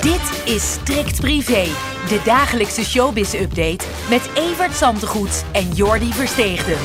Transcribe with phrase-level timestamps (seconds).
[0.00, 1.64] Dit is Strikt Privé,
[2.08, 6.78] de dagelijkse showbiz-update met Evert Zantegoed en Jordi Versteegden.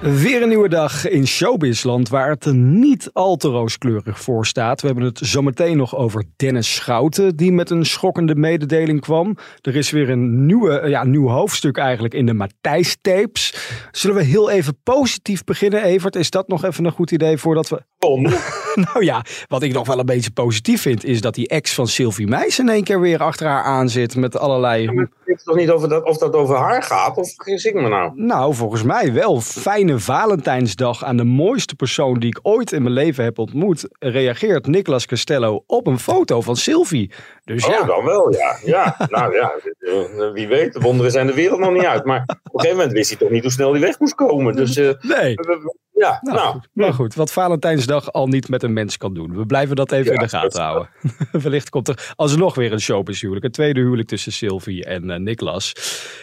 [0.00, 4.80] Weer een nieuwe dag in Showbizland waar het er niet al te rooskleurig voor staat.
[4.80, 9.36] We hebben het zometeen nog over Dennis Schouten die met een schokkende mededeling kwam.
[9.60, 13.54] Er is weer een nieuwe, ja, nieuw hoofdstuk eigenlijk in de Matthijs tapes.
[13.90, 16.16] Zullen we heel even positief beginnen Evert?
[16.16, 17.82] Is dat nog even een goed idee voordat we...
[18.92, 21.86] nou ja, wat ik nog wel een beetje positief vind is dat die ex van
[21.86, 24.82] Sylvie Meijs in één keer weer achter haar aan zit met allerlei...
[24.82, 27.74] Ja, maar weet toch niet of dat, of dat over haar gaat of vergis ik
[27.74, 28.12] me nou?
[28.14, 29.40] Nou, volgens mij wel.
[29.40, 34.66] Fijne Valentijnsdag aan de mooiste persoon die ik ooit in mijn leven heb ontmoet, reageert
[34.66, 37.10] Nicolas Castello op een foto van Sylvie.
[37.44, 38.56] Dus Oh, ja, dan wel, ja.
[38.64, 38.96] ja.
[39.08, 42.04] nou ja, eh, wie weet, de wonderen zijn de wereld nog niet uit.
[42.04, 44.56] Maar op een gegeven moment wist hij toch niet hoe snel hij weg moest komen.
[44.56, 45.34] Dus eh, nee.
[45.34, 46.68] we- we- ja, Nou, nou, goed.
[46.72, 49.36] Maar goed, wat Valentijnsdag al niet met een mens kan doen.
[49.36, 50.88] We blijven dat even Ja, in de gaten houden.
[51.42, 53.44] Wellicht komt er alsnog weer een showbiz huwelijk.
[53.44, 55.74] Een tweede huwelijk tussen Sylvie en eh Niklas.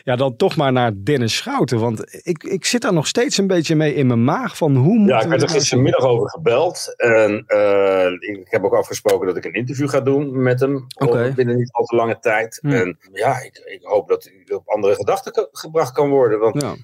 [0.04, 1.80] Ja, dan toch maar naar Dennis Schouten.
[1.80, 4.98] Want ik, ik zit daar nog steeds een beetje mee in mijn maag van hoe
[4.98, 6.94] moet Ja, ik werd er gistermiddag over gebeld.
[6.98, 10.86] En eh, ik heb ook afgesproken dat ik een interview ga doen met hem.
[10.96, 11.34] Oké.
[11.36, 12.60] Binnen niet al te lange tijd.
[12.62, 12.72] Hmm.
[12.72, 16.40] En ja, ik, ik hoop dat hij op andere gedachten gebracht kan worden.
[16.40, 16.76] Want Ja.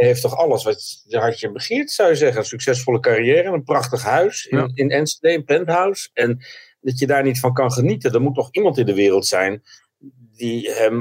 [0.00, 2.38] Hij heeft toch alles wat je hartje begeert, zou je zeggen.
[2.38, 4.70] Een succesvolle carrière, een prachtig huis in, Ja.
[4.74, 6.08] in Enschede, een penthouse.
[6.12, 6.38] En
[6.80, 8.12] dat je daar niet van kan genieten.
[8.12, 9.62] Er moet toch iemand in de wereld zijn
[10.36, 10.98] die hem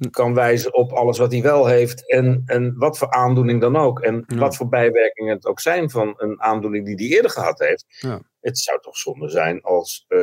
[0.00, 2.10] eh, kan wijzen op alles wat hij wel heeft.
[2.10, 4.00] En, en wat voor aandoening dan ook.
[4.00, 4.36] En Ja.
[4.38, 7.84] wat voor bijwerkingen het ook zijn van een aandoening die hij eerder gehad heeft.
[7.88, 8.20] Ja.
[8.40, 10.18] Het zou toch zonde zijn als eh,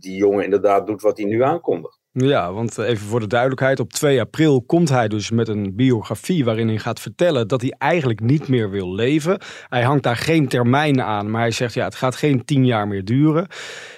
[0.00, 1.97] die jongen inderdaad doet wat hij nu aankondigt.
[2.12, 6.44] Ja, want even voor de duidelijkheid, op 2 april komt hij dus met een biografie
[6.44, 9.40] waarin hij gaat vertellen dat hij eigenlijk niet meer wil leven.
[9.68, 12.88] Hij hangt daar geen termijn aan, maar hij zegt ja, het gaat geen tien jaar
[12.88, 13.46] meer duren.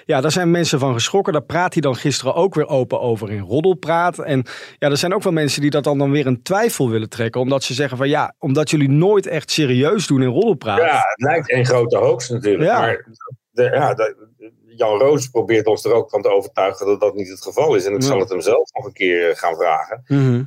[0.05, 1.33] Ja, daar zijn mensen van geschrokken.
[1.33, 4.19] Daar praat hij dan gisteren ook weer open over in Roddelpraat.
[4.19, 4.43] En
[4.77, 7.41] ja, er zijn ook wel mensen die dat dan, dan weer in twijfel willen trekken,
[7.41, 10.77] omdat ze zeggen van ja, omdat jullie nooit echt serieus doen in Roddelpraat.
[10.81, 12.69] Ja, het lijkt een grote hoax natuurlijk.
[12.69, 12.79] Ja.
[12.79, 13.05] Maar
[13.51, 14.29] de, ja, de-
[14.75, 17.85] Jan Roos probeert ons er ook van te overtuigen dat dat niet het geval is.
[17.85, 18.07] En ik Ja.
[18.07, 20.03] zal het hem zelf nog een keer eh, gaan vragen.
[20.07, 20.43] Mhm.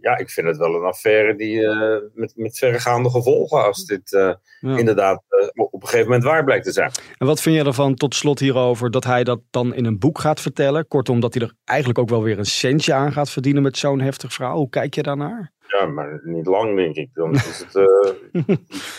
[0.00, 4.12] Ja, ik vind het wel een affaire die, eh, met, met verregaande gevolgen als dit
[4.12, 4.76] eh, Ja.
[4.76, 6.90] inderdaad eh, op een gegeven moment waar blijkt te zijn.
[7.18, 10.18] En wat vind je ervan tot slot hierover dat hij dat dan in een boek
[10.18, 10.88] gaat vertellen?
[10.88, 14.00] Kortom, dat hij er eigenlijk ook wel weer een centje aan gaat verdienen met zo'n
[14.00, 14.56] heftig verhaal.
[14.56, 15.52] Hoe kijk je daarnaar?
[15.78, 17.08] Ja, maar niet lang denk ik.
[17.14, 18.14] Dan is het, eh,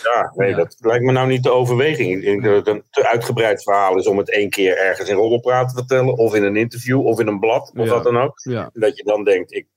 [0.03, 0.55] ja, nee, Ja.
[0.55, 2.11] dat lijkt me nou niet de overweging.
[2.15, 5.15] Ik denk dat het een te uitgebreid verhaal is om het één keer ergens in
[5.15, 6.13] roddelpraat te vertellen.
[6.17, 7.91] Of in een interview, of in een blad, of Ja.
[7.93, 8.39] wat dan ook.
[8.43, 9.67] Ja, Dat je dan denkt, ik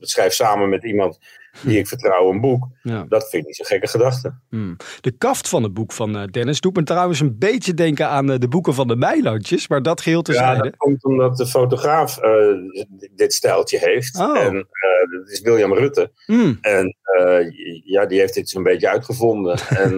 [0.00, 1.18] schrijf samen met iemand
[1.60, 2.68] die ik vertrouw een boek.
[2.82, 3.04] ja.
[3.08, 4.34] Dat vind ik niet zo'n gekke gedachte.
[4.48, 4.76] Hmm.
[5.00, 8.30] De kaft van het boek van eh, Dennis doet me trouwens een beetje denken aan
[8.30, 9.68] eh, de boeken van de Meilandjes.
[9.68, 10.62] Maar dat geheel Ja, terzijde.
[10.62, 12.32] dat komt omdat de fotograaf eh,
[13.14, 14.18] dit stijltje heeft.
[14.18, 14.38] Oh.
[14.38, 14.52] En
[15.20, 16.12] dat is William Rutte.
[16.26, 16.58] Hmm.
[16.60, 16.96] En
[17.84, 19.58] ja, die heeft dit zo'n beetje uitgevonden.
[19.84, 19.96] en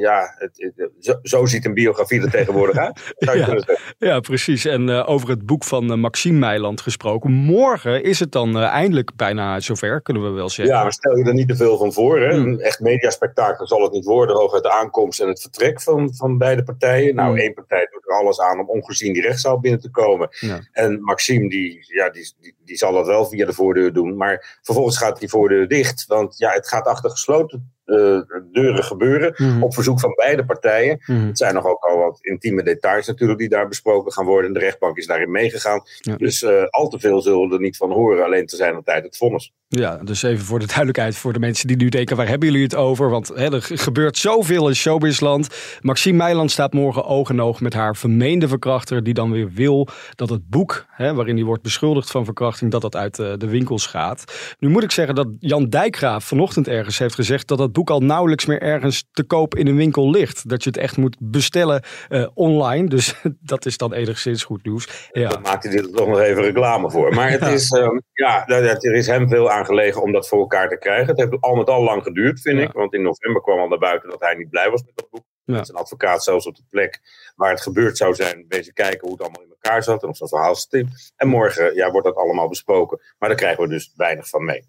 [0.00, 3.14] ja, het, het- zo, zo ziet een biografie er tegenwoordig uit.
[3.36, 3.58] Ja.
[3.98, 4.64] Ja, precies.
[4.64, 7.30] En over het boek van Maxime Meiland gesproken.
[7.32, 10.74] Morgen is het dan eindelijk bijna zover, kunnen we wel zeggen.
[10.74, 12.20] Ja, maar stel je er niet te veel van voor.
[12.20, 12.34] Hè?
[12.34, 12.46] Hmm.
[12.46, 16.38] Een echt mediaspectakel zal het niet worden over de aankomst en het vertrek van, van
[16.38, 17.14] beide partijen.
[17.14, 17.38] Nou, Hmm.
[17.38, 20.28] één partij doet er alles aan om ongezien die rechtszaal binnen te komen.
[20.30, 20.60] Ja.
[20.72, 24.16] En Maxime, die, ja, die, die, die zal dat wel via de voordeur doen.
[24.16, 26.06] Maar vervolgens gaat die voordeur dicht.
[26.06, 28.20] Want ja, het gaat achter gesloten eh,
[28.52, 29.32] deuren gebeuren.
[29.36, 29.62] Mhm.
[29.62, 31.02] Op verzoek van beide partijen.
[31.06, 31.26] Mhm.
[31.26, 34.46] Het zijn nog ook al wat intieme details natuurlijk die daar besproken gaan worden.
[34.46, 35.82] En de rechtbank is daarin meegegaan.
[36.00, 36.16] Ja.
[36.16, 38.24] Dus eh, al te veel zullen we er niet van horen.
[38.24, 39.52] Alleen te zijn de tijd het vonnis.
[39.68, 42.62] Ja, dus even voor de duidelijkheid voor de mensen die nu denken, waar hebben jullie
[42.64, 43.10] het over?
[43.10, 45.48] Want hè, er ge- gebeurt zoveel in showbizland.
[45.80, 49.88] Maxime Meiland staat morgen oog in oog met haar vermeende verkrachter, die dan weer wil
[50.14, 53.48] dat het boek, hè, waarin hij wordt beschuldigd van verkrachting, dat dat uit eh, de
[53.48, 54.24] winkels gaat.
[54.58, 58.00] Nu moet ik zeggen dat Jan Dijkgraaf vanochtend ergens heeft gezegd dat dat boek al
[58.00, 60.48] nauwelijks meer ergens te koop in een winkel ligt.
[60.48, 62.88] Dat je het echt moet bestellen uh, online.
[62.88, 63.14] Dus
[63.52, 65.08] dat is dan enigszins goed nieuws.
[65.12, 65.38] Ja.
[65.42, 67.14] Maakt hij er toch nog even reclame voor.
[67.14, 70.68] Maar het is, um, ja, er is hem veel aan gelegen om dat voor elkaar
[70.68, 71.06] te krijgen.
[71.06, 72.72] Het heeft al met al lang geduurd, vind ik.
[72.72, 75.24] Want in november kwam al naar buiten dat hij niet blij was met dat boek.
[75.44, 75.64] Ja.
[75.64, 77.00] Zijn advocaat zelfs op de plek
[77.36, 80.16] waar het gebeurd zou zijn, bezig kijken hoe het allemaal in elkaar zat en of
[80.16, 80.88] zo'n verhaal stim.
[81.16, 83.00] En morgen ja, wordt dat allemaal besproken.
[83.18, 84.68] Maar daar krijgen we dus weinig van mee.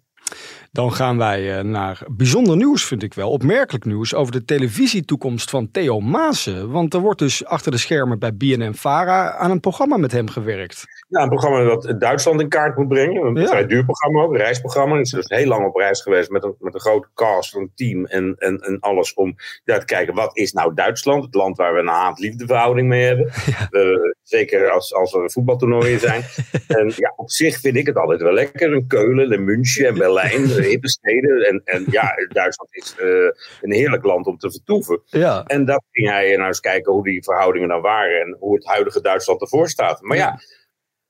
[0.72, 3.30] Dan gaan wij eh, naar bijzonder nieuws, vind ik wel.
[3.30, 6.70] Opmerkelijk nieuws over de televisietoekomst van Theo Maassen.
[6.70, 10.84] Want er wordt dus achter de schermen bij BNN-Vara aan een programma met hem gewerkt.
[11.08, 13.26] Ja, een programma dat Duitsland in kaart moet brengen.
[13.26, 14.92] Een vrij duur programma ook, een reisprogramma.
[14.92, 17.72] Hij is dus heel lang op reis geweest met een, met een grote cast, een
[17.74, 21.56] team en, en, en alles om ja, te kijken wat is nou Duitsland, het land
[21.56, 23.30] waar we een haat-liefdeverhouding mee hebben.
[24.22, 26.22] zeker als, als er voetbaltoernooien zijn.
[26.78, 28.72] en ja, op zich vind ik het altijd wel lekker.
[28.72, 31.46] Een Keulen, en München en Berlijn, hippe steden.
[31.46, 35.02] En, en ja, Duitsland is uh, een heerlijk land om te vertoeven.
[35.04, 35.44] Ja.
[35.46, 38.66] En dat ging hij nou eens kijken hoe die verhoudingen dan waren en hoe het
[38.66, 40.00] huidige Duitsland ervoor staat.
[40.02, 40.38] Maar ja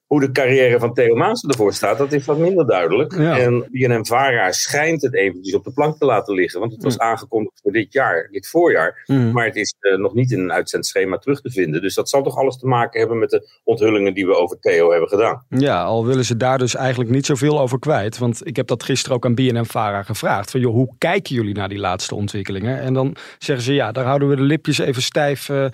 [0.09, 3.13] hoe de carrière van Theo Maassen ervoor staat, dat is wat minder duidelijk.
[3.13, 6.61] En BNM-Vara schijnt het eventjes op de plank te laten liggen.
[6.61, 9.03] Want het was aangekondigd voor dit jaar, dit voorjaar.
[9.07, 9.33] Mm.
[9.33, 11.81] Maar het is uh, nog niet in een uitzendschema terug te vinden.
[11.81, 14.91] Dus dat zal toch alles te maken hebben met de onthullingen die we over Theo
[14.91, 15.45] hebben gedaan.
[15.49, 18.19] Ja, al willen ze daar dus eigenlijk niet zoveel over kwijt.
[18.19, 20.51] Want ik heb dat gisteren ook aan BNM-Vara gevraagd.
[20.51, 22.81] Van joh, hoe kijken jullie naar die laatste ontwikkelingen?
[22.81, 25.65] En dan zeggen ze ja, daar houden we de lipjes even stijf uh,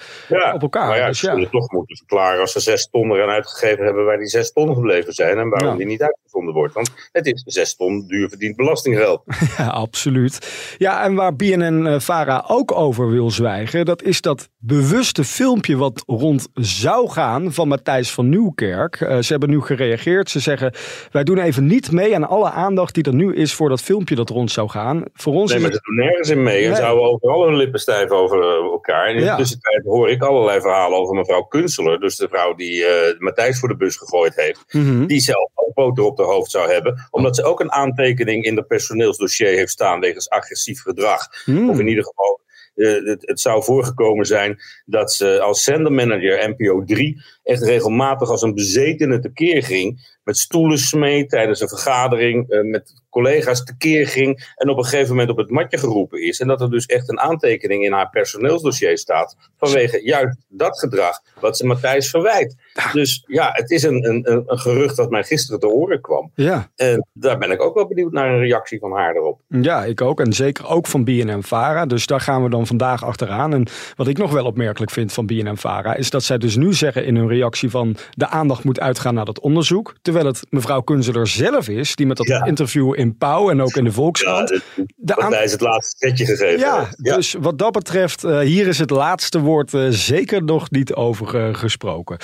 [0.55, 0.89] op elkaar.
[0.89, 4.05] Maar ja, dus, ze zullen toch moeten verklaren als ze zes ton eraan uitgegeven hebben
[4.05, 6.75] waar die zes ton gebleven zijn en waarom die niet uitgevonden wordt.
[6.75, 9.23] Want het is zes ton duur verdiend belastinggeld.
[9.57, 10.39] Ja, absoluut.
[10.79, 16.03] Ja, en waar BNN-Vara eh, ook over wil zwijgen, dat is dat bewuste filmpje wat
[16.07, 19.01] rond zou gaan van Matthijs van Nieuwkerk.
[19.01, 20.31] Uh, ze hebben nu gereageerd.
[20.31, 20.73] Ze zeggen,
[21.11, 24.15] wij doen even niet mee aan alle aandacht die er nu is voor dat filmpje
[24.15, 25.05] dat rond zou gaan.
[25.13, 26.67] Voor ons nee, maar ze doen nergens in mee.
[26.67, 29.07] En zouden overal hun lippen stijf over eh, elkaar.
[29.07, 32.01] En in de tussentijd hoor ik allerlei verhalen over mevrouw Kunstler.
[32.01, 32.89] Dus de vrouw die uh,
[33.19, 34.65] Matthijs voor de bus gegooid heeft.
[34.73, 35.07] Mhm.
[35.07, 37.09] Die zelf ook boter op de hoofd zou hebben.
[37.11, 41.29] Omdat ze ook een aantekening in het personeelsdossier heeft staan wegens agressief gedrag.
[41.45, 41.69] Mhm.
[41.69, 42.41] Of in ieder geval
[42.75, 48.43] uh, het, het, zou voorgekomen zijn dat ze als zendermanager NPO 3 echt regelmatig als
[48.43, 50.19] een bezetene tekeer ging.
[50.25, 55.11] Met stoelen smeet tijdens een vergadering, uh, met collega's tekeer ging en op een gegeven
[55.11, 56.41] moment op het matje geroepen is.
[56.41, 61.21] En dat er dus echt een aantekening in haar personeelsdossier staat vanwege juist dat gedrag
[61.41, 62.57] wat ze Matthijs verwijt.
[62.93, 66.31] Dus ja, het is een, een, een gerucht dat mij gisteren te horen kwam.
[66.35, 66.71] Ja.
[66.77, 69.41] En daar ben ik ook wel benieuwd naar een reactie van haar erop.
[69.49, 70.21] Ja, ik ook.
[70.21, 71.87] En zeker ook van BNM-Vara.
[71.87, 73.53] Dus daar gaan we dan vandaag achteraan.
[73.53, 73.67] En
[73.97, 77.17] wat ik nog wel opmerkelijk vind van BNM-Vara is dat zij dus nu zeggen in
[77.17, 79.95] hun reactie van de aandacht moet uitgaan naar dat onderzoek.
[80.15, 83.85] Terwijl het mevrouw Kunzeler zelf is die met dat interview in Pauw en ook in
[83.85, 84.49] de Volkskrant.
[84.49, 85.35] Ja, de aan...
[85.35, 86.59] is het laatste setje gegeven.
[86.59, 90.95] Ja, dus wat dat betreft, uh, hier is het laatste woord uh, zeker nog niet
[90.95, 92.19] over uh, gesproken.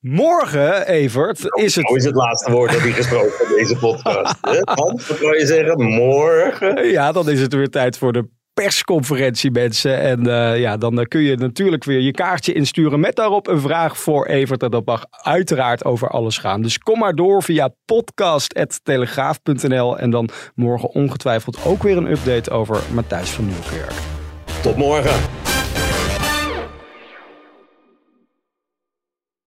[0.00, 1.86] Morgen, Evert, is het...
[1.86, 4.34] Hoe is het laatste woord dat hij gesproken in deze podcast?
[4.74, 5.82] Want, wat wil je zeggen?
[5.82, 6.90] Morgen?
[6.90, 8.28] Ja, dan is het weer tijd voor de
[8.62, 10.00] persconferentie, mensen.
[10.00, 13.60] En uh, ja, dan uh, kun je natuurlijk weer je kaartje insturen met daarop een
[13.60, 14.62] vraag voor Evert.
[14.62, 16.62] En dat mag uiteraard over alles gaan.
[16.62, 19.98] Dus kom maar door via podcast.telegraaf.nl.
[19.98, 23.92] En dan morgen ongetwijfeld ook weer een update over Matthijs van Nieuwkerk.
[24.62, 25.37] Tot morgen.